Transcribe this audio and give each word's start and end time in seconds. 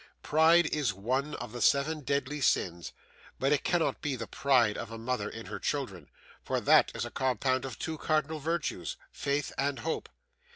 Pride 0.23 0.65
is 0.73 0.95
one 0.95 1.35
of 1.35 1.51
the 1.51 1.61
seven 1.61 1.99
deadly 1.99 2.41
sins; 2.41 2.91
but 3.37 3.51
it 3.51 3.63
cannot 3.63 4.01
be 4.01 4.15
the 4.15 4.25
pride 4.25 4.75
of 4.75 4.89
a 4.89 4.97
mother 4.97 5.29
in 5.29 5.45
her 5.45 5.59
children, 5.59 6.09
for 6.43 6.59
that 6.59 6.91
is 6.95 7.05
a 7.05 7.11
compound 7.11 7.65
of 7.65 7.77
two 7.77 7.99
cardinal 7.99 8.39
virtues 8.39 8.97
faith 9.11 9.53
and 9.59 9.77
hope. 9.77 10.09